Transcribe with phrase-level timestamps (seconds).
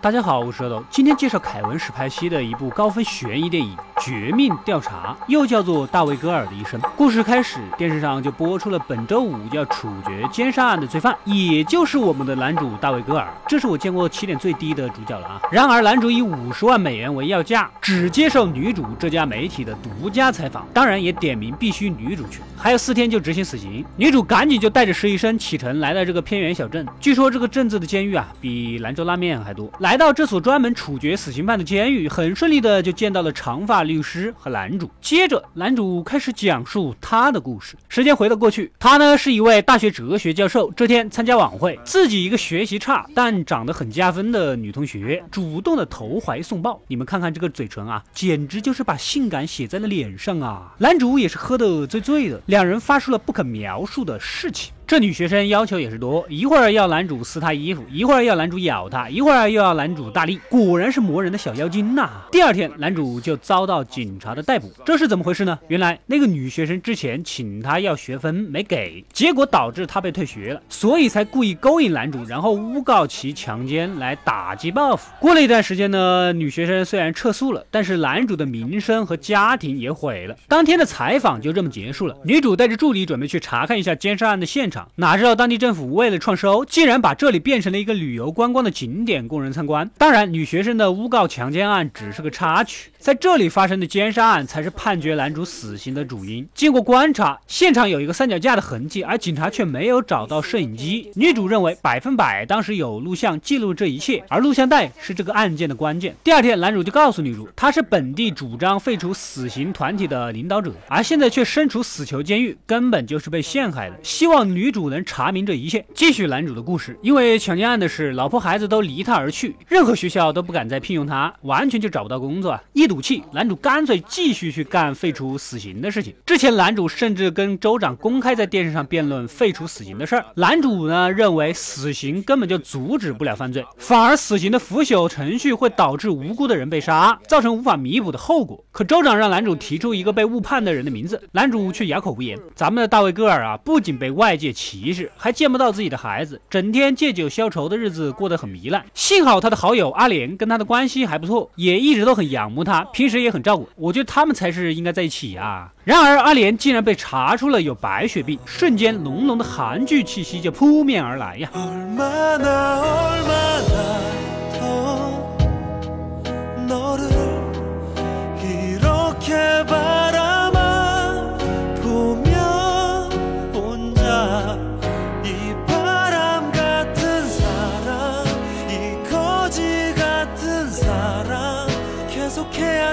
[0.00, 6.80] 大家好，我是阿斗，今天介绍凯文史派西的一部高分悬疑电影《绝命调查》，又叫做《大卫戈尔的一生》。
[6.96, 13.28] 故事开始，电视上就播出了本周五要处决奸杀案的罪犯，也就是我们的男主大卫戈尔。
[13.46, 15.40] 这是我见过起点最低的主角了啊！
[15.50, 22.40] 然而，男主以五十万美元为要价，只接受女主这家媒体的独家采访，当然也点名必须女主去。
[22.56, 26.86] 还有四天就执行死刑，女主赶紧就带着实习生启程来到这个偏远小镇。
[27.00, 29.70] 据说这个镇子的监狱啊，比兰州拉面还多。
[29.78, 34.88] 来到这所专门处决死刑犯的监狱，很顺利的就见到了长发律师和男主。
[35.00, 37.74] 接着，男主开始讲述他的故事。
[37.88, 40.70] 时间回到过去，他呢是一位大学哲学教授。
[40.76, 46.80] 这天参加晚会，自己一个学习差但长得很加分的女同学主动的投怀送抱。
[46.86, 50.74] 你们看看这个嘴唇啊，简直就是把性感写在了脸上啊！
[50.78, 54.72] 男主也是喝得醉醉的，两人发生了不可描述的事情。
[54.88, 62.08] 这女学生要求也是多，一会儿要男主撕她衣服，一会儿要男主咬她，一会儿又要男主大力，果然是磨人的小妖精呐！
[62.32, 65.58] 第二天，男主就遭到警察的逮捕，这是怎么回事呢？
[65.68, 75.10] 原来那个女学生之前请他要学分没给，结果导致他被退学了，所以才故意勾引男主，然后诬告其强奸来打击报复。
[75.20, 80.34] 过了一段时间呢，女学生虽然撤诉了，但是男主的名声和家庭也毁了。
[80.48, 82.16] 当天的采访就这么结束了。
[82.24, 84.77] 女主带着助理准备去查看一下奸杀案的现场。
[84.96, 89.90] 哪知道当地政府为了创收，竟然把这里变成了一个旅游观光的景点，供人参观。
[89.98, 96.48] 当然，女学生的诬告强奸案只是个插曲，在这里发生的奸杀案才是判决男主死刑的主因。
[96.54, 101.10] 经过观察，现场有一个三脚架的痕迹，而警察却没有找到摄影机。
[101.16, 106.14] 女主认为百分百当时有录像记录这一切，而录像带是这个案件的关键。
[106.22, 113.96] 第二天，男主就告诉女主，他是本地主张废除死刑团体的领导者，而现在却身处死囚监狱，根本就是被陷害的。
[114.04, 114.67] 希望女。
[114.68, 116.94] 女主能查明这一切，继续男主的故事。
[117.00, 122.60] 因为强奸案的事，老婆孩子都离他而去，任何学校都不敢再聘用他，完全就找不到工作。
[122.74, 126.14] 一赌气，男主干脆继续去干废除死刑的事情。
[126.26, 130.26] 之前男主甚至跟州长公开在电视上辩论废除死刑的事儿。
[130.34, 138.62] 男主呢认为死刑根本就阻止不了犯罪，反而死刑的腐朽程序会导致无辜的人被杀，造成无法弥补的后果。
[138.70, 142.38] 可州长让男主提出一个被误判的人的名字，男主却哑口无言。
[142.54, 144.52] 咱们的大卫戈尔啊，不仅被外界。
[144.58, 148.84] 歧视，还见不到自己的孩子，整天借酒消愁的日子过得很糜烂。
[148.92, 153.68] 幸好他的好友阿莲跟他的关系还不错，也一直都很仰慕他，平时也很照顾。
[153.76, 155.70] 我觉得他们才是应该在一起啊。
[155.84, 161.48] 然而阿莲竟然被查出了有白血病，瞬间浓浓的韩剧气息就扑面而来呀。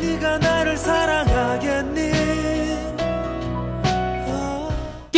[0.00, 0.59] 네가 나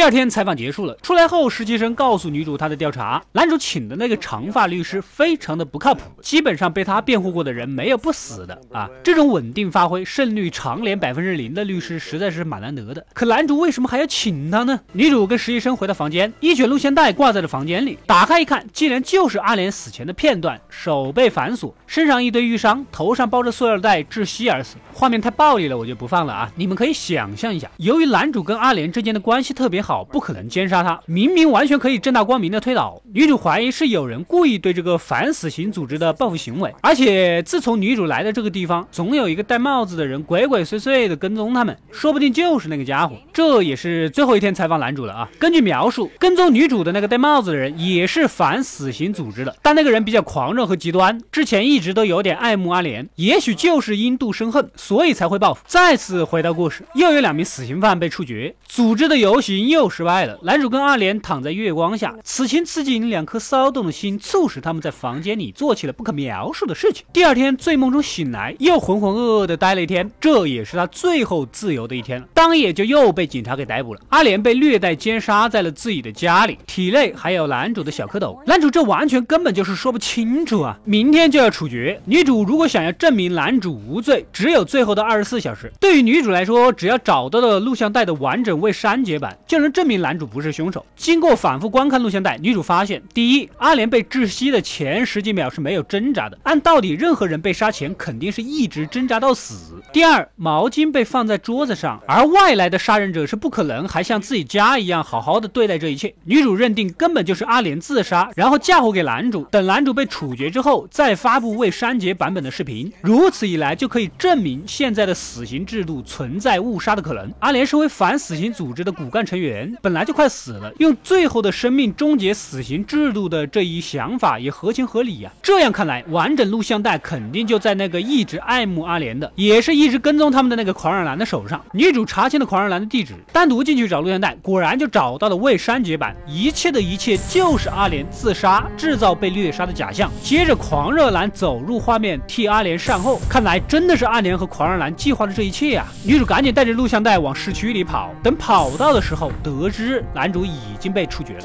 [0.02, 13.06] 第二天采访结束了，出来后实习生告诉女主他的调查，男主请的那个长发律师非常的不靠谱，基本上被他辩护过的人没有不死的啊，这种稳定发挥、胜率常年百分之零的律师实在是蛮难得的。
[13.14, 14.80] 可男主为什么还要请他呢？
[14.90, 26.50] 女主跟实习生回到房间，一卷录像带挂在了房间里，打开一看，竟然就是阿莲死前的片段，手被反锁，身上一堆淤伤，头上包着塑料袋窒息而死，画面太暴力了，我就不放了啊！
[26.56, 30.04] 你们可以想象一下，由于男主跟阿莲之间的关系特别好好。
[30.12, 33.00] 不可能奸杀他，明明完全可以正大光明的推倒。
[33.14, 43.16] 女主怀疑是有人故意对这个反死刑组织的报复行为，而且自从女主来的这个地方，总有一个戴帽子的人鬼鬼祟祟的跟踪他们，说不定就是那个家伙。
[43.34, 45.28] 这也是最后一天采访男主了啊。
[45.38, 55.62] 根据描述，跟踪女主的那个戴帽子的人也是反死刑组织的，但那个人比较狂热和极端，之前一直都有点爱慕阿莲，也许就是因妒生恨，所以才会报复。
[55.66, 59.81] 再次回到故事，又有两名死刑犯被处决，组织的游行又。
[59.82, 60.38] 又失败了。
[60.43, 67.05] 男主跟阿莲躺在月光下，此情此景，两颗骚动的心促使他们在房间里做起了不可描述的事情。
[67.12, 72.29] 第二天，醉梦中醒来，又浑浑噩噩的待了一天，这也是他最后自由的一天了。
[72.32, 74.00] 当夜就又被警察给逮捕了。
[74.11, 78.38] 阿莲被虐待奸杀在了自己的家里，体内还有男主的小蝌蚪。
[78.46, 80.79] 男主这完全根本就是说不清楚啊！
[80.84, 85.73] 明天就要处决女主，如果想要证明男主无罪，只有最后的二十四小时。
[85.81, 89.71] 对于女主来说，只要找到了录像带的完整未删节版，就能。
[89.72, 90.84] 证明男主不是凶手。
[90.94, 99.82] 经过反复观看录像带，女主发现，第一，阿莲被窒息的前十几秒是没有挣扎的，按道理任何人被杀前肯定是一直挣扎到死。
[99.92, 106.14] 第二，毛巾被放在桌子上，而外来的杀人者是不可能还像自己家一样好好的对待这一切。
[106.24, 112.92] 女主认定根本就是阿莲自杀，然后嫁祸给男主，等男主被处决之后再发布未删节版本的视频。
[113.00, 117.32] 如此一来，就可以证明现在的死刑制度存在误杀的可能。
[117.40, 125.31] 阿莲身为反死刑组织的骨干成员，本来就快死了，用最后的生命终结死刑制度的这一想法也合情合理呀。
[125.43, 131.61] 这样看来，完整录像带肯定就在那个一直爱慕阿莲的，也是一直跟踪他们的那个狂热男的手上。
[131.73, 136.15] 女主查清了狂热男的地址，单独进去找录像带，果然就找到了未删节版。
[136.26, 140.11] 一切的一切就是阿莲自杀制造被虐杀的假象。
[140.23, 143.20] 接着，狂热男走入画面，替阿莲善后。
[143.29, 145.87] 看来真的是阿莲和狂热男计划的这一切呀！
[146.05, 148.11] 女主赶紧带着录像带往市区里跑。
[148.23, 151.44] 等跑到的时候，得得知男主已经被处决了。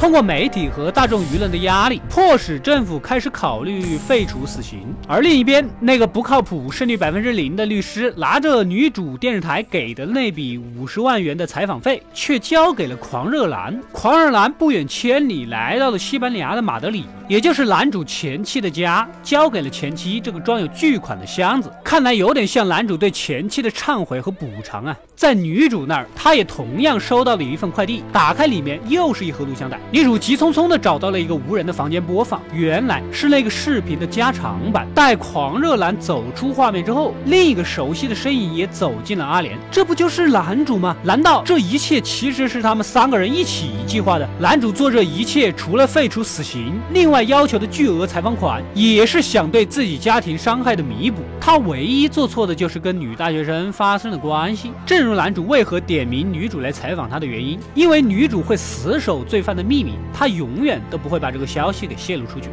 [0.00, 4.78] 通过媒体和大众舆论的压力，迫使政府开始考虑废除死刑。
[5.06, 13.78] 而另一边，那个不靠谱、胜率百分之零的律师，拿着女主电视台给的那笔五十万元的采访费，却交给了狂热男。
[13.92, 21.70] 狂热男不远千里来到了西班牙的马德里，也就是男主前妻的家，交给了前妻这个装有巨款的箱子。
[21.84, 24.96] 看来有点像男主对前妻的忏悔和补偿啊。
[25.14, 29.78] 在女主那儿，她也同样收到了一份快递，打开里面又是一盒录像带。
[29.92, 34.88] 女主急匆匆地找到了一个无人的房间播放，原来是那个视频的加长版。
[34.92, 40.96] 待狂热男走出画面之后，另一个熟悉的身影也走进了阿莲，这不就是男主吗？
[41.04, 44.28] 难道这一切其实是他们三个人一起计划的？
[44.40, 51.22] 男主做这一切，除了废除死刑，另外要求的巨额采访款，也是想对自己家庭伤害的弥补。
[51.40, 54.72] 他唯一做错的就是跟女大学生发生了关系。
[54.84, 55.20] 正如。
[55.20, 57.58] 男主为何点名女主来采访他的原因？
[57.74, 62.48] 因为女主会死守罪犯的秘密，他永远都不会把这个消息给泄露出去。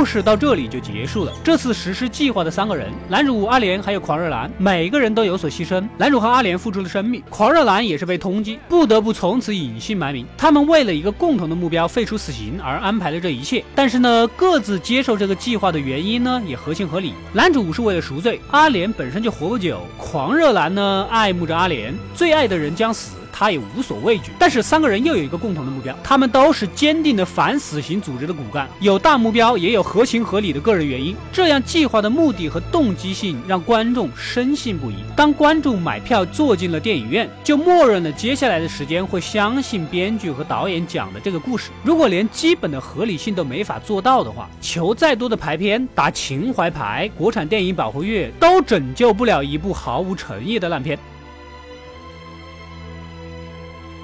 [0.00, 1.32] 故事到这里就结束了。
[1.44, 5.86] 这次实施计划的三个人，男主阿莲还有狂热男，每个人都有所牺牲。
[5.98, 10.24] 男主和阿莲付出了生命，狂热男也是被通缉，不得不从此隐姓埋名。
[10.38, 13.62] 他们为了一个共同的目标，废除死刑而安排了这一切。
[13.74, 17.12] 但是呢，各自接受这个计划的原因呢，也合情合理。
[17.34, 23.19] 男主是为了赎罪，阿莲本身就活不久，狂热男呢爱慕着阿莲，最爱的人将死。
[23.32, 31.16] 他也无所畏惧，但是三个人又有一个共同的目标，他们都是坚定的反死刑组织的骨干，有大目标，也有合情合理的个人原因。
[31.32, 34.96] 这样计划的目的和动机性让观众深信不疑。
[35.16, 41.70] 当观众买票坐进了电影院，就默认了接下来的时间会相信编剧和导演讲的这个故事。
[41.82, 50.98] 如果连基本的合理性都没法做到的话，求再多的排片、打情怀牌、国产电影保护月，都拯救不了一部毫无诚意的烂片。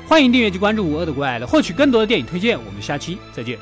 [0.08, 3.58] 欢迎订阅及关注我的怪来获取更多的电影推荐，我们下期再见。